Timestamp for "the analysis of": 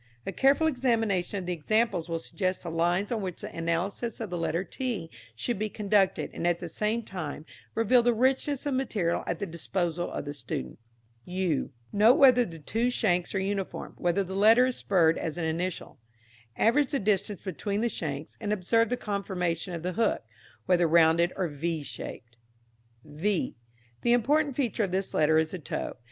3.41-4.31